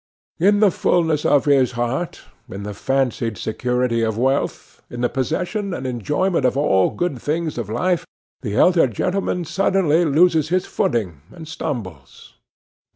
In 0.39 0.61
the 0.61 0.71
fulness 0.71 1.25
of 1.27 1.45
his 1.45 1.73
heart, 1.73 2.21
in 2.49 2.63
the 2.63 2.73
fancied 2.73 3.37
security 3.37 4.01
of 4.01 4.17
wealth, 4.17 4.81
in 4.89 5.01
the 5.01 5.09
possession 5.09 5.75
and 5.75 5.85
enjoyment 5.85 6.43
of 6.43 6.57
all 6.57 6.89
the 6.89 6.95
good 6.95 7.19
things 7.21 7.55
of 7.55 7.69
life, 7.69 8.03
the 8.41 8.55
elderly 8.57 8.91
gentleman 8.91 9.45
suddenly 9.45 10.03
loses 10.03 10.49
his 10.49 10.65
footing, 10.65 11.21
and 11.29 11.47
stumbles. 11.47 12.33